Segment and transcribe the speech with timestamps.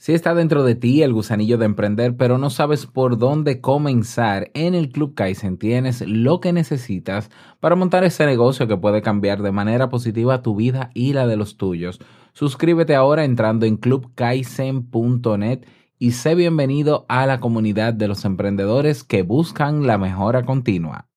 [0.00, 4.48] Si está dentro de ti el gusanillo de emprender, pero no sabes por dónde comenzar,
[4.54, 9.42] en el Club Kaizen tienes lo que necesitas para montar ese negocio que puede cambiar
[9.42, 11.98] de manera positiva tu vida y la de los tuyos.
[12.32, 15.66] Suscríbete ahora entrando en clubkaizen.net
[15.98, 21.07] y sé bienvenido a la comunidad de los emprendedores que buscan la mejora continua.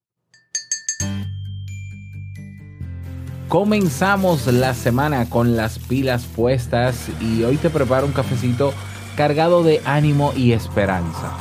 [3.51, 8.73] Comenzamos la semana con las pilas puestas y hoy te preparo un cafecito
[9.17, 11.33] cargado de ánimo y esperanza.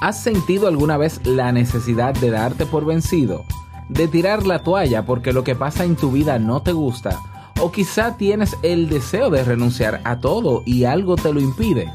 [0.00, 3.44] ¿Has sentido alguna vez la necesidad de darte por vencido?
[3.88, 7.20] ¿De tirar la toalla porque lo que pasa en tu vida no te gusta?
[7.60, 11.88] ¿O quizá tienes el deseo de renunciar a todo y algo te lo impide?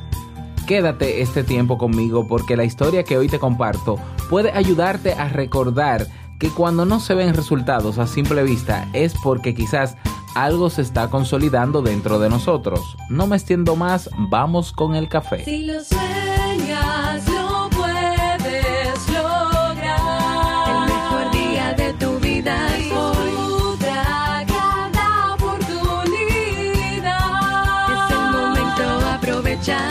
[0.68, 3.98] Quédate este tiempo conmigo porque la historia que hoy te comparto
[4.30, 6.08] puede ayudarte a recordar
[6.40, 9.98] que cuando no se ven resultados a simple vista es porque quizás
[10.34, 12.98] algo se está consolidando dentro de nosotros.
[13.10, 15.44] No me extiendo más, vamos con el café.
[15.44, 20.00] Si lo sueñas, lo puedes lograr.
[20.70, 23.30] El mejor día de tu vida es hoy.
[23.30, 25.92] Disfruta cada oportunidad.
[27.92, 29.91] Es el momento, aprovechalo.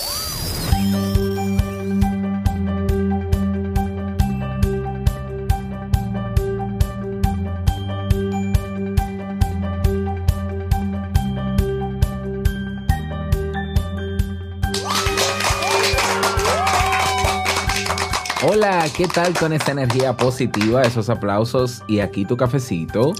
[18.43, 23.13] Hola, ¿qué tal con esta energía positiva, esos aplausos y aquí tu cafecito?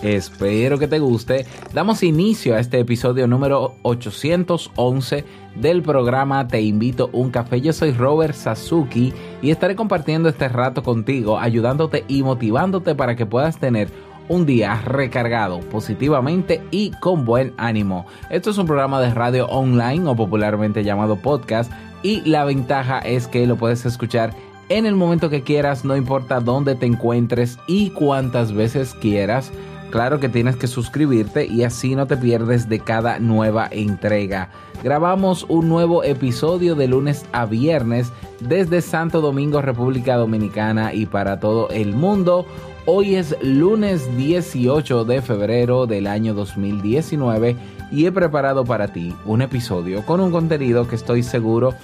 [0.00, 1.44] Espero que te guste.
[1.74, 5.22] Damos inicio a este episodio número 811
[5.56, 7.60] del programa Te invito un café.
[7.60, 9.12] Yo soy Robert Sasuki
[9.42, 13.90] y estaré compartiendo este rato contigo, ayudándote y motivándote para que puedas tener
[14.28, 18.06] un día recargado positivamente y con buen ánimo.
[18.30, 21.70] Esto es un programa de radio online o popularmente llamado podcast
[22.02, 24.34] y la ventaja es que lo puedes escuchar
[24.68, 29.50] en el momento que quieras, no importa dónde te encuentres y cuántas veces quieras.
[29.90, 34.50] Claro que tienes que suscribirte y así no te pierdes de cada nueva entrega.
[34.84, 41.40] Grabamos un nuevo episodio de lunes a viernes desde Santo Domingo, República Dominicana y para
[41.40, 42.44] todo el mundo.
[42.90, 47.54] Hoy es lunes 18 de febrero del año 2019
[47.92, 51.74] y he preparado para ti un episodio con un contenido que estoy seguro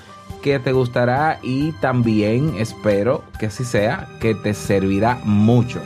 [0.43, 5.83] que te gustará y también espero que así sea, que te servirá mucho.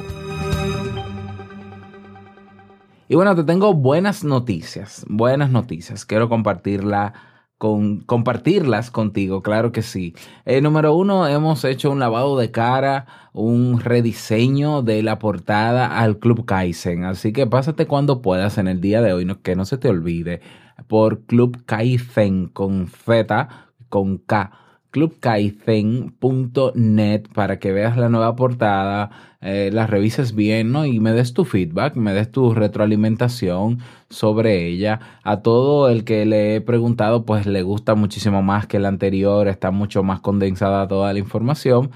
[3.09, 6.05] Y bueno, te tengo buenas noticias, buenas noticias.
[6.05, 7.13] Quiero compartirla
[7.59, 10.15] con, compartirlas contigo, claro que sí.
[10.47, 16.19] Eh, número uno, hemos hecho un lavado de cara, un rediseño de la portada al
[16.19, 17.05] Club Kaizen.
[17.05, 19.89] Así que pásate cuando puedas en el día de hoy, no, que no se te
[19.89, 20.41] olvide,
[20.87, 24.68] por Club Kaizen con feta, con K
[24.99, 29.11] clubkaizen.net para que veas la nueva portada,
[29.41, 30.85] eh, la revises bien, ¿no?
[30.87, 33.79] Y me des tu feedback, me des tu retroalimentación
[34.11, 34.99] sobre ella.
[35.23, 39.47] A todo el que le he preguntado, pues le gusta muchísimo más que el anterior,
[39.47, 41.93] está mucho más condensada toda la información.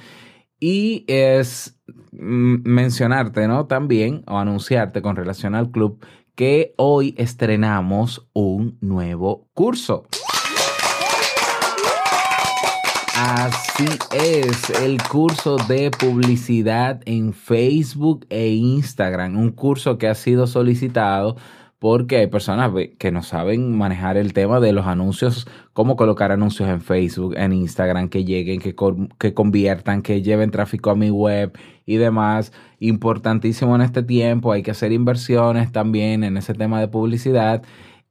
[0.60, 1.80] Y es
[2.12, 3.66] mm, mencionarte, ¿no?
[3.66, 5.98] También, o anunciarte con relación al club,
[6.36, 10.04] que hoy estrenamos un nuevo curso.
[13.24, 20.48] Así es, el curso de publicidad en Facebook e Instagram, un curso que ha sido
[20.48, 21.36] solicitado
[21.78, 26.68] porque hay personas que no saben manejar el tema de los anuncios, cómo colocar anuncios
[26.68, 28.74] en Facebook, en Instagram, que lleguen, que,
[29.20, 31.56] que conviertan, que lleven tráfico a mi web
[31.86, 32.52] y demás.
[32.80, 37.62] Importantísimo en este tiempo, hay que hacer inversiones también en ese tema de publicidad.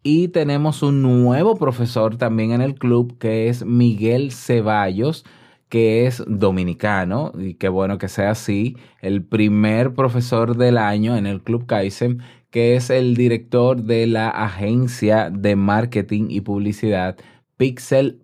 [0.03, 5.25] Y tenemos un nuevo profesor también en el club que es Miguel Ceballos,
[5.69, 11.27] que es dominicano, y qué bueno que sea así, el primer profesor del año en
[11.27, 17.15] el Club Kaizen, que es el director de la agencia de marketing y publicidad
[17.57, 18.23] pixel.do.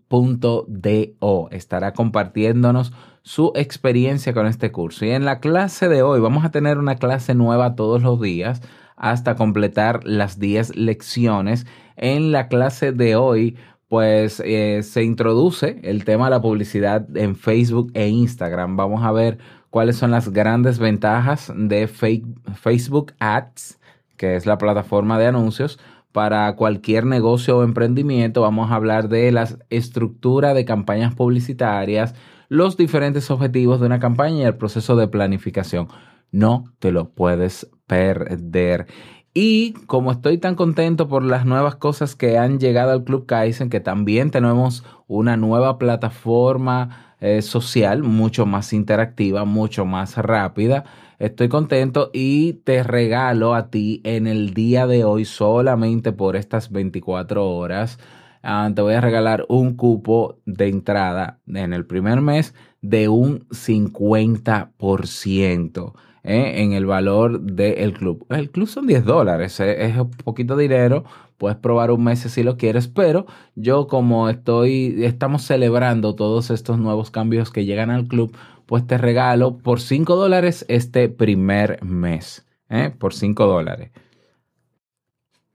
[1.51, 2.91] Estará compartiéndonos
[3.21, 5.05] su experiencia con este curso.
[5.05, 8.61] Y en la clase de hoy vamos a tener una clase nueva todos los días
[8.97, 11.65] hasta completar las 10 lecciones.
[11.95, 13.55] En la clase de hoy,
[13.87, 18.75] pues eh, se introduce el tema de la publicidad en Facebook e Instagram.
[18.75, 19.37] Vamos a ver
[19.69, 23.79] cuáles son las grandes ventajas de Facebook Ads,
[24.17, 25.79] que es la plataforma de anuncios
[26.11, 28.41] para cualquier negocio o emprendimiento.
[28.41, 32.15] Vamos a hablar de la estructura de campañas publicitarias,
[32.49, 35.87] los diferentes objetivos de una campaña y el proceso de planificación.
[36.31, 38.87] No te lo puedes perder.
[39.33, 43.69] Y como estoy tan contento por las nuevas cosas que han llegado al Club Kaizen,
[43.69, 50.85] que también tenemos una nueva plataforma eh, social mucho más interactiva, mucho más rápida,
[51.19, 56.71] estoy contento y te regalo a ti en el día de hoy solamente por estas
[56.71, 57.99] 24 horas.
[58.43, 63.47] ah, te voy a regalar un cupo de entrada en el primer mes de un
[63.49, 65.93] 50%
[66.27, 66.61] ¿eh?
[66.61, 68.25] en el valor del club.
[68.29, 69.85] El club son 10 dólares, ¿eh?
[69.85, 71.05] es un poquito de dinero.
[71.37, 73.25] Puedes probar un mes si lo quieres, pero
[73.55, 78.35] yo como estoy, estamos celebrando todos estos nuevos cambios que llegan al club,
[78.65, 82.45] pues te regalo por 5 dólares este primer mes.
[82.69, 82.91] ¿eh?
[82.97, 83.91] Por 5 dólares.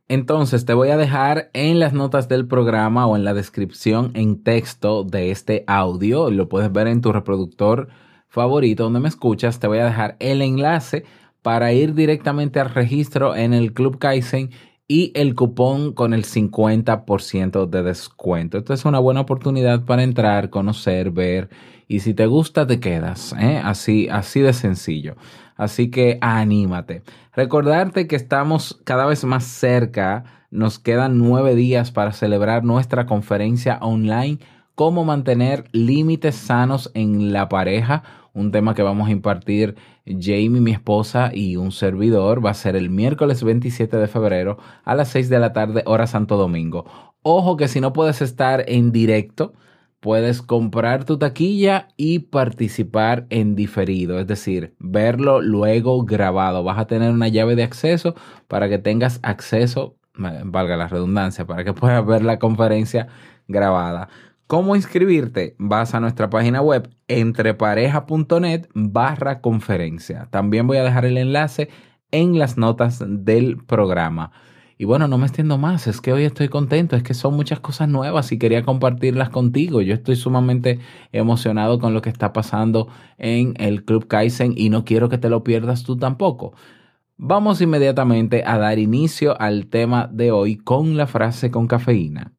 [0.09, 4.43] Entonces te voy a dejar en las notas del programa o en la descripción en
[4.43, 6.31] texto de este audio.
[6.31, 7.89] Lo puedes ver en tu reproductor
[8.33, 9.61] favorito donde me escuchas.
[9.61, 11.05] Te voy a dejar el enlace
[11.43, 14.51] para ir directamente al registro en el Club Kaizen
[14.89, 18.59] y el cupón con el 50% de descuento.
[18.59, 21.51] Esto es una buena oportunidad para entrar, conocer, ver
[21.89, 23.35] y si te gusta te quedas.
[23.39, 23.61] ¿eh?
[23.63, 25.17] Así, así de sencillo.
[25.57, 27.03] Así que anímate.
[27.35, 30.25] Recordarte que estamos cada vez más cerca.
[30.51, 34.39] Nos quedan nueve días para celebrar nuestra conferencia online.
[34.75, 38.03] Cómo mantener límites sanos en la pareja.
[38.35, 39.77] Un tema que vamos a impartir
[40.07, 42.45] Jamie, mi esposa y un servidor.
[42.45, 46.07] Va a ser el miércoles 27 de febrero a las 6 de la tarde, hora
[46.07, 46.87] Santo Domingo.
[47.23, 49.53] Ojo que si no puedes estar en directo,
[50.01, 56.65] puedes comprar tu taquilla y participar en diferido, es decir, verlo luego grabado.
[56.65, 58.15] Vas a tener una llave de acceso
[58.49, 63.07] para que tengas acceso, valga la redundancia, para que puedas ver la conferencia
[63.47, 64.09] grabada.
[64.53, 65.57] ¿Cómo inscribirte?
[65.59, 70.29] Vas a nuestra página web entrepareja.net barra conferencia.
[70.31, 71.71] También voy a dejar el enlace
[72.11, 74.31] en las notas del programa.
[74.77, 77.61] Y bueno, no me extiendo más, es que hoy estoy contento, es que son muchas
[77.61, 79.81] cosas nuevas y quería compartirlas contigo.
[79.81, 80.81] Yo estoy sumamente
[81.13, 85.31] emocionado con lo que está pasando en el Club Kaizen y no quiero que te
[85.31, 86.53] lo pierdas tú tampoco.
[87.17, 92.35] Vamos inmediatamente a dar inicio al tema de hoy con la frase con cafeína.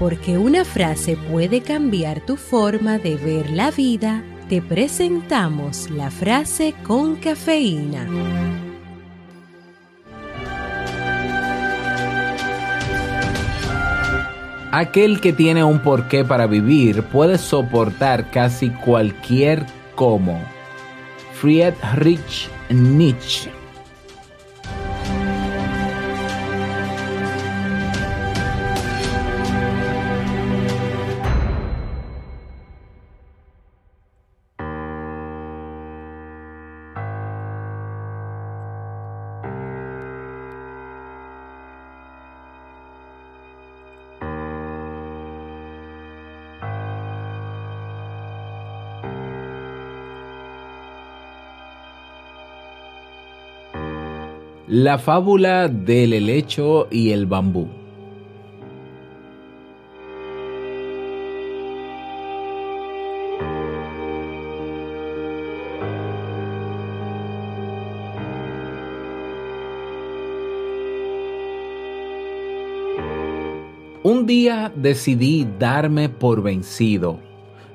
[0.00, 6.74] Porque una frase puede cambiar tu forma de ver la vida, te presentamos la frase
[6.84, 8.08] con cafeína.
[14.72, 19.66] Aquel que tiene un porqué para vivir puede soportar casi cualquier
[19.96, 20.40] cómo.
[21.34, 23.59] Friedrich Nietzsche.
[54.72, 57.66] La fábula del helecho y el bambú.
[74.04, 77.18] Un día decidí darme por vencido.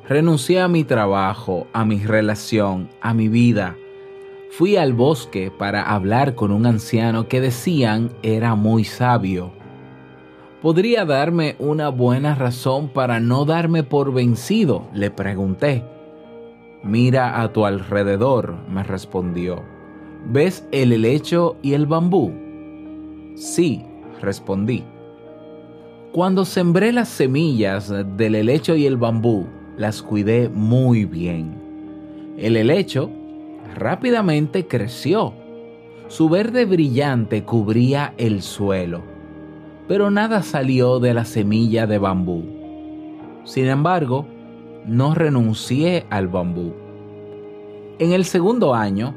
[0.08, 3.75] Renuncié a mi trabajo, a mi relación, a mi vida.
[4.52, 9.52] Fui al bosque para hablar con un anciano que decían era muy sabio.
[10.62, 14.88] ¿Podría darme una buena razón para no darme por vencido?
[14.94, 15.84] Le pregunté.
[16.84, 19.64] Mira a tu alrededor, me respondió.
[20.28, 22.32] ¿Ves el helecho y el bambú?
[23.36, 23.84] Sí,
[24.22, 24.84] respondí.
[26.14, 29.48] Cuando sembré las semillas del helecho y el bambú,
[29.78, 31.54] las cuidé muy bien.
[32.38, 33.12] El helecho
[33.75, 35.34] rápidamente creció.
[36.08, 39.01] Su verde brillante cubría el suelo,
[39.88, 42.44] pero nada salió de la semilla de bambú.
[43.44, 44.25] Sin embargo,
[44.86, 46.74] no renuncié al bambú.
[48.00, 49.15] En el segundo año,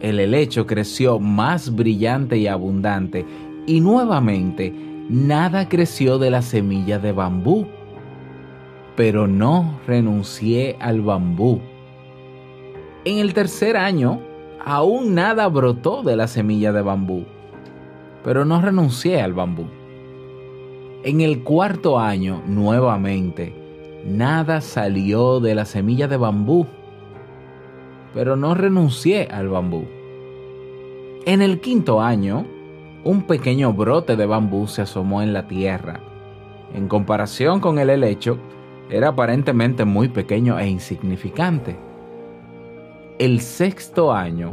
[0.00, 3.24] el helecho creció más brillante y abundante,
[3.66, 4.72] y nuevamente
[5.08, 7.66] nada creció de la semilla de bambú.
[8.94, 11.60] Pero no renuncié al bambú.
[13.06, 14.18] En el tercer año,
[14.64, 17.24] aún nada brotó de la semilla de bambú,
[18.24, 19.66] pero no renuncié al bambú.
[21.04, 23.54] En el cuarto año, nuevamente,
[24.04, 26.66] nada salió de la semilla de bambú,
[28.12, 29.84] pero no renuncié al bambú.
[31.26, 32.44] En el quinto año,
[33.04, 36.00] un pequeño brote de bambú se asomó en la tierra.
[36.74, 38.36] En comparación con el helecho,
[38.90, 41.85] era aparentemente muy pequeño e insignificante.
[43.18, 44.52] El sexto año,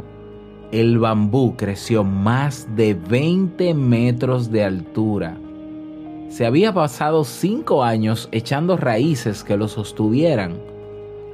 [0.72, 5.36] el bambú creció más de 20 metros de altura.
[6.30, 10.54] Se había pasado cinco años echando raíces que lo sostuvieran.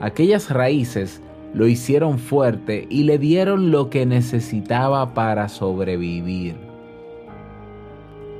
[0.01, 1.23] Aquellas raíces
[1.55, 6.57] lo hicieron fuerte y le dieron lo que necesitaba para sobrevivir.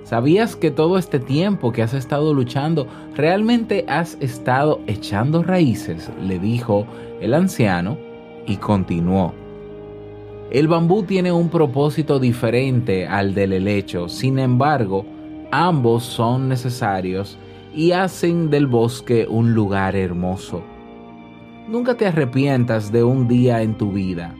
[0.03, 6.11] ¿Sabías que todo este tiempo que has estado luchando realmente has estado echando raíces?
[6.21, 6.89] le dijo
[7.21, 8.10] el anciano
[8.51, 9.33] y continuó.
[10.51, 15.07] El bambú tiene un propósito diferente al del helecho, sin embargo,
[15.53, 17.39] ambos son necesarios
[17.73, 20.63] y hacen del bosque un lugar hermoso.
[21.69, 24.35] Nunca te arrepientas de un día en tu vida.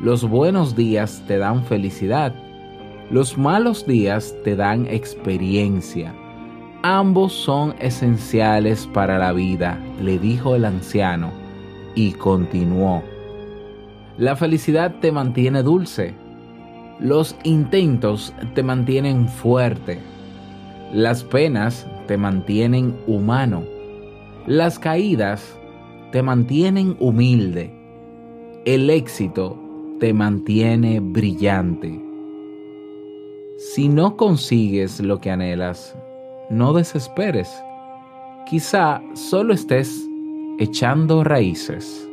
[0.00, 2.34] Los buenos días te dan felicidad.
[3.12, 6.12] Los malos días te dan experiencia.
[6.82, 11.30] Ambos son esenciales para la vida, le dijo el anciano,
[11.94, 13.11] y continuó.
[14.22, 16.14] La felicidad te mantiene dulce.
[17.00, 19.98] Los intentos te mantienen fuerte.
[20.92, 23.64] Las penas te mantienen humano.
[24.46, 25.58] Las caídas
[26.12, 27.74] te mantienen humilde.
[28.64, 29.58] El éxito
[29.98, 32.00] te mantiene brillante.
[33.58, 35.98] Si no consigues lo que anhelas,
[36.48, 37.50] no desesperes.
[38.48, 40.08] Quizá solo estés
[40.60, 42.08] echando raíces.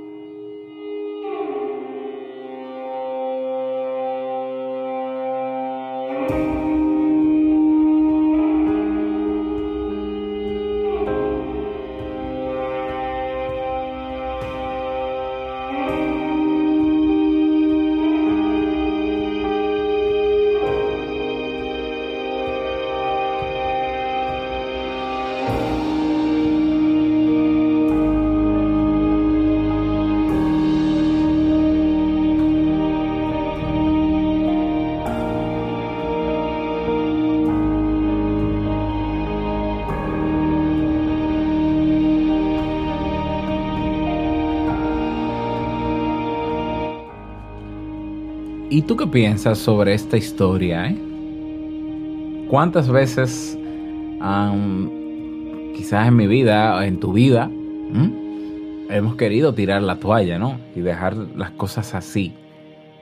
[48.79, 50.87] ¿Y tú qué piensas sobre esta historia?
[50.87, 50.97] eh?
[52.47, 53.59] ¿Cuántas veces,
[54.21, 54.89] am,
[55.75, 57.51] quizás en mi vida, en tu vida,
[58.89, 60.61] hemos querido tirar la toalla, ¿no?
[60.77, 62.31] Y dejar las cosas así.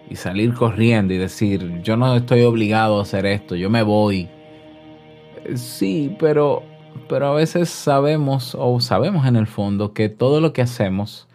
[0.09, 4.29] Y salir corriendo y decir, yo no estoy obligado a hacer esto, yo me voy.
[5.45, 6.63] Eh, Sí, pero,
[7.07, 11.27] pero a veces sabemos, o sabemos en el fondo, que todo lo que hacemos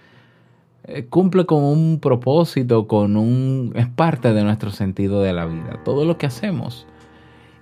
[1.09, 6.05] cumple con un propósito, con un es parte de nuestro sentido de la vida, todo
[6.05, 6.87] lo que hacemos.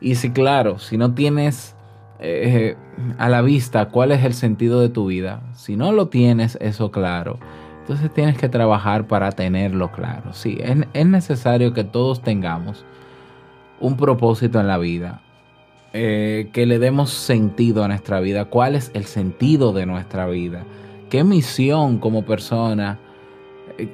[0.00, 1.76] Y si claro, si no tienes
[2.18, 2.76] eh,
[3.18, 6.90] a la vista cuál es el sentido de tu vida, si no lo tienes eso
[6.90, 7.38] claro,
[7.80, 10.32] entonces tienes que trabajar para tenerlo claro.
[10.32, 12.84] Sí, es, es necesario que todos tengamos
[13.80, 15.22] un propósito en la vida,
[15.92, 20.64] eh, que le demos sentido a nuestra vida, cuál es el sentido de nuestra vida,
[21.08, 23.09] qué misión como persona eh,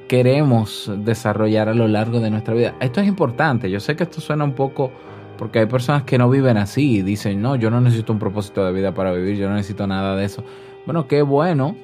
[0.08, 2.74] queremos desarrollar a lo largo de nuestra vida.
[2.80, 4.90] Esto es importante, yo sé que esto suena un poco
[5.36, 8.64] porque hay personas que no viven así y dicen, no, yo no necesito un propósito
[8.64, 10.42] de vida para vivir, yo no necesito nada de eso.
[10.86, 11.76] Bueno, qué bueno,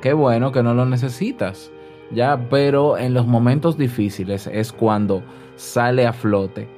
[0.00, 1.70] qué bueno que no lo necesitas,
[2.10, 5.22] ya, pero en los momentos difíciles es cuando
[5.56, 6.68] sale a flote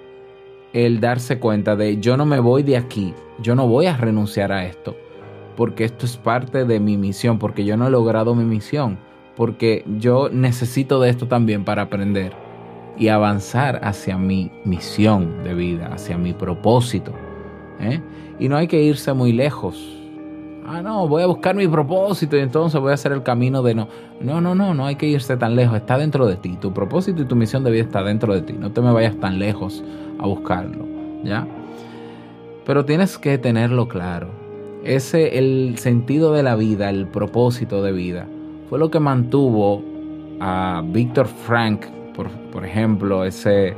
[0.72, 4.52] el darse cuenta de yo no me voy de aquí, yo no voy a renunciar
[4.52, 4.96] a esto,
[5.56, 8.98] porque esto es parte de mi misión, porque yo no he logrado mi misión,
[9.36, 12.32] porque yo necesito de esto también para aprender
[12.98, 17.12] y avanzar hacia mi misión de vida, hacia mi propósito.
[17.78, 18.00] ¿eh?
[18.38, 19.92] Y no hay que irse muy lejos.
[20.66, 23.74] Ah, no, voy a buscar mi propósito y entonces voy a hacer el camino de
[23.74, 23.88] no.
[24.20, 25.76] No, no, no, no hay que irse tan lejos.
[25.76, 26.56] Está dentro de ti.
[26.60, 28.54] Tu propósito y tu misión de vida está dentro de ti.
[28.54, 29.84] No te me vayas tan lejos
[30.18, 30.84] a buscarlo.
[31.22, 31.46] ¿Ya?
[32.64, 34.28] Pero tienes que tenerlo claro.
[34.82, 38.26] Ese, el sentido de la vida, el propósito de vida,
[38.68, 39.82] fue lo que mantuvo
[40.40, 43.74] a Víctor Frank por, por ejemplo, ese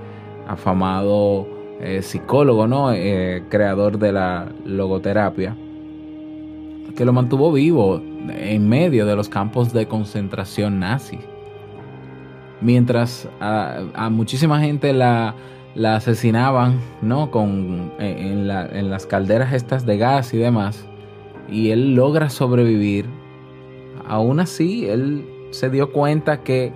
[0.46, 1.46] afamado
[1.80, 2.92] eh, psicólogo, ¿no?
[2.92, 5.56] Eh, creador de la logoterapia,
[6.96, 11.18] que lo mantuvo vivo en medio de los campos de concentración nazi.
[12.60, 15.34] Mientras a, a muchísima gente la,
[15.74, 17.30] la asesinaban, ¿no?
[17.30, 20.88] Con, en, la- en las calderas estas de gas y demás.
[21.48, 23.06] Y él logra sobrevivir.
[24.08, 26.72] Aún así, él se dio cuenta que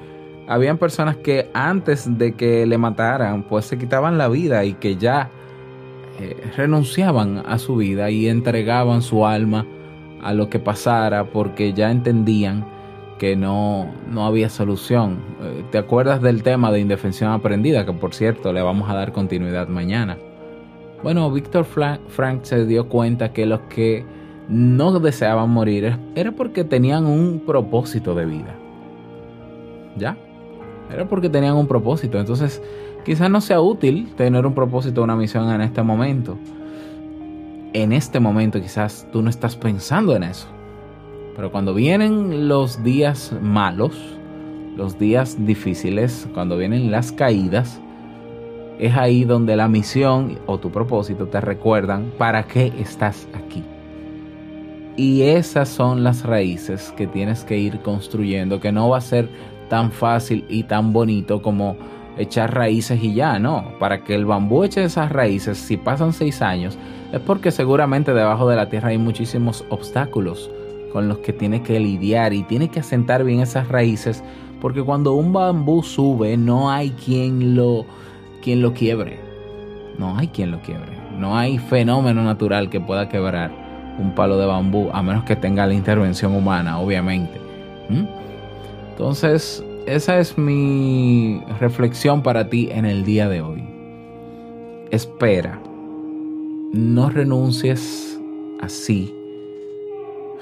[0.49, 4.97] habían personas que antes de que le mataran, pues se quitaban la vida y que
[4.97, 5.31] ya
[6.21, 9.67] eh, renunciaban a su vida y entregaban su alma
[10.23, 12.65] a lo que pasara porque ya entendían
[13.19, 15.19] que no, no había solución.
[15.43, 17.87] Eh, ¿Te acuerdas del tema de indefensión aprendida?
[17.87, 20.19] Que por cierto le vamos a dar continuidad mañana.
[21.03, 24.05] Bueno, Víctor Frank se dio cuenta que los que
[24.53, 28.55] no deseaban morir era porque tenían un propósito de vida.
[29.97, 30.17] ¿Ya?
[30.93, 32.21] Era porque tenían un propósito.
[32.21, 32.63] Entonces,
[33.05, 36.37] quizás no sea útil tener un propósito, una misión en este momento.
[37.73, 40.49] En este momento quizás tú no estás pensando en eso.
[41.35, 43.97] Pero cuando vienen los días malos,
[44.77, 47.81] los días difíciles, cuando vienen las caídas,
[48.79, 53.65] es ahí donde la misión o tu propósito te recuerdan para qué estás aquí.
[54.97, 59.29] Y esas son las raíces que tienes que ir construyendo, que no va a ser
[59.69, 61.77] tan fácil y tan bonito como
[62.19, 63.73] echar raíces y ya, no.
[63.79, 66.77] Para que el bambú eche esas raíces, si pasan seis años,
[67.11, 70.51] es porque seguramente debajo de la tierra hay muchísimos obstáculos
[70.93, 74.23] con los que tiene que lidiar y tiene que asentar bien esas raíces,
[74.61, 77.87] porque cuando un bambú sube no hay quien lo,
[78.43, 79.21] quien lo quiebre.
[79.99, 80.99] No hay quien lo quiebre.
[81.19, 83.62] No hay fenómeno natural que pueda quebrar
[83.99, 87.41] un palo de bambú, a menos que tenga la intervención humana, obviamente.
[87.89, 88.05] ¿Mm?
[88.91, 93.65] Entonces, esa es mi reflexión para ti en el día de hoy.
[94.91, 95.59] Espera.
[96.73, 98.21] No renuncies
[98.61, 99.15] así.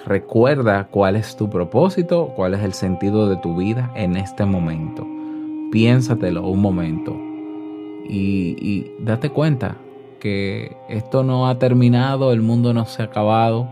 [0.06, 5.06] Recuerda cuál es tu propósito, cuál es el sentido de tu vida en este momento.
[5.72, 7.16] Piénsatelo un momento
[8.08, 9.76] y, y date cuenta
[10.20, 13.68] que esto no ha terminado, el mundo no se ha acabado.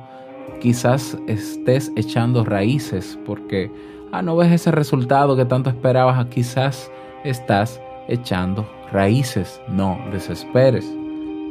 [0.61, 3.71] Quizás estés echando raíces porque,
[4.11, 6.91] ah, no ves ese resultado que tanto esperabas, quizás
[7.23, 9.61] estás echando raíces.
[9.69, 10.85] No desesperes,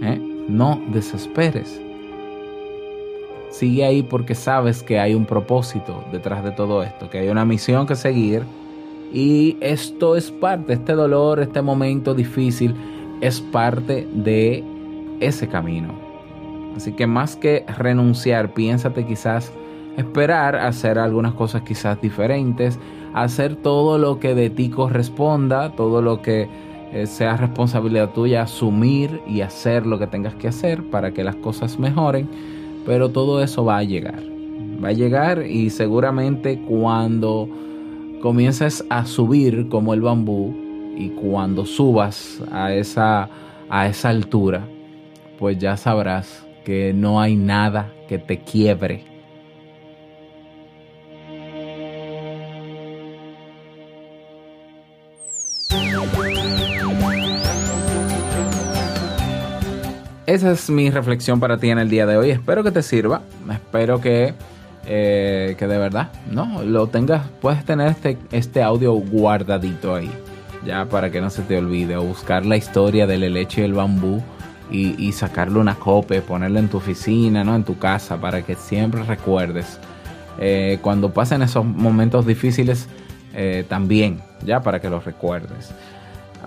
[0.01, 0.19] ¿eh?
[0.49, 1.79] no desesperes.
[3.49, 7.45] Sigue ahí porque sabes que hay un propósito detrás de todo esto, que hay una
[7.45, 8.43] misión que seguir
[9.13, 12.75] y esto es parte, este dolor, este momento difícil
[13.21, 14.63] es parte de
[15.19, 15.93] ese camino.
[16.75, 19.51] Así que más que renunciar, piénsate quizás
[19.97, 22.79] esperar hacer algunas cosas quizás diferentes,
[23.13, 26.47] hacer todo lo que de ti corresponda, todo lo que
[26.93, 31.35] eh, sea responsabilidad tuya, asumir y hacer lo que tengas que hacer para que las
[31.37, 32.29] cosas mejoren,
[32.85, 34.21] pero todo eso va a llegar.
[34.83, 37.49] Va a llegar y seguramente cuando
[38.21, 40.53] comiences a subir como el bambú
[40.95, 43.29] y cuando subas a esa,
[43.69, 44.67] a esa altura,
[45.37, 49.17] pues ya sabrás que no hay nada que te quiebre.
[60.25, 62.31] Esa es mi reflexión para ti en el día de hoy.
[62.31, 63.21] Espero que te sirva.
[63.49, 64.33] Espero que,
[64.85, 66.63] eh, que de verdad, ¿no?
[66.63, 70.11] Lo tengas, puedes tener este, este audio guardadito ahí.
[70.65, 71.95] Ya para que no se te olvide.
[71.95, 74.21] O buscar la historia del helecho y el bambú.
[74.69, 77.55] Y, y sacarle una copia, ponerla en tu oficina, ¿no?
[77.55, 79.79] En tu casa, para que siempre recuerdes.
[80.39, 82.87] Eh, cuando pasen esos momentos difíciles,
[83.33, 85.71] eh, también, ya para que los recuerdes.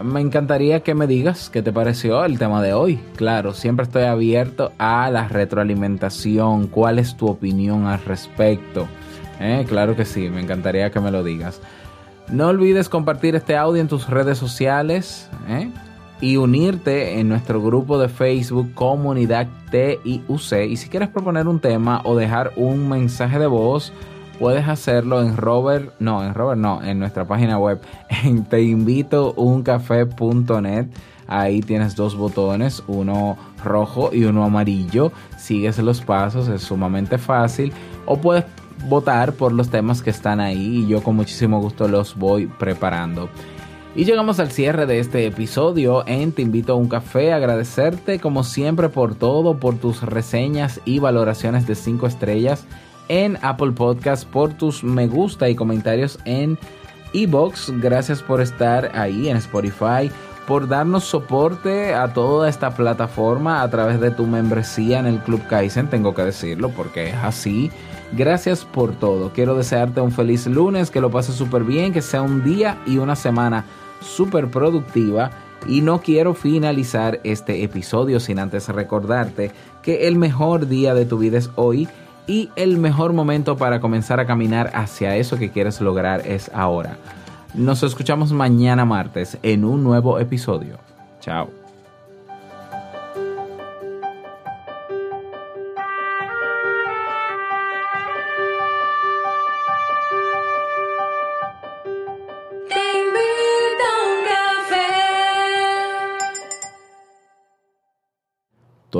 [0.02, 3.00] Me encantaría que me digas qué te pareció el tema de hoy.
[3.16, 6.68] Claro, siempre estoy abierto a la retroalimentación.
[6.68, 8.86] ¿Cuál es tu opinión al respecto?
[9.40, 11.60] Eh, Claro que sí, me encantaría que me lo digas.
[12.30, 15.28] No olvides compartir este audio en tus redes sociales.
[16.20, 20.68] Y unirte en nuestro grupo de Facebook Comunidad TIUC.
[20.68, 23.92] Y si quieres proponer un tema o dejar un mensaje de voz,
[24.38, 27.80] puedes hacerlo en Robert, no, en Robert no, en nuestra página web,
[28.24, 30.86] en teinvitouncafé.net.
[31.26, 35.12] Ahí tienes dos botones, uno rojo y uno amarillo.
[35.38, 37.72] Sigues los pasos, es sumamente fácil.
[38.04, 38.44] O puedes
[38.88, 43.28] votar por los temas que están ahí y yo con muchísimo gusto los voy preparando.
[43.96, 48.44] Y llegamos al cierre de este episodio en Te invito a un café, agradecerte como
[48.44, 52.66] siempre por todo, por tus reseñas y valoraciones de 5 estrellas
[53.08, 56.56] en Apple Podcast, por tus me gusta y comentarios en
[57.12, 60.08] Evox, gracias por estar ahí en Spotify,
[60.46, 65.44] por darnos soporte a toda esta plataforma a través de tu membresía en el Club
[65.48, 67.72] Kaizen, tengo que decirlo porque es así.
[68.12, 69.32] Gracias por todo.
[69.32, 72.98] Quiero desearte un feliz lunes, que lo pases súper bien, que sea un día y
[72.98, 73.64] una semana
[74.00, 75.30] súper productiva.
[75.66, 81.18] Y no quiero finalizar este episodio sin antes recordarte que el mejor día de tu
[81.18, 81.88] vida es hoy
[82.26, 86.96] y el mejor momento para comenzar a caminar hacia eso que quieres lograr es ahora.
[87.54, 90.78] Nos escuchamos mañana martes en un nuevo episodio.
[91.20, 91.59] Chao.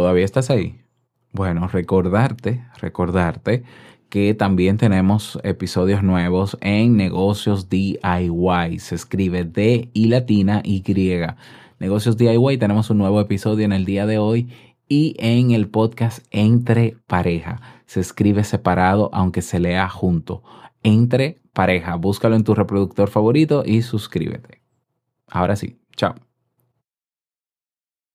[0.01, 0.81] ¿Todavía estás ahí?
[1.31, 3.65] Bueno, recordarte, recordarte
[4.09, 8.79] que también tenemos episodios nuevos en negocios DIY.
[8.79, 10.83] Se escribe D y latina Y.
[11.79, 14.49] Negocios DIY, tenemos un nuevo episodio en el día de hoy
[14.89, 17.61] y en el podcast Entre Pareja.
[17.85, 20.43] Se escribe separado aunque se lea junto.
[20.83, 21.97] Entre Pareja.
[21.97, 24.63] Búscalo en tu reproductor favorito y suscríbete.
[25.27, 26.15] Ahora sí, chao.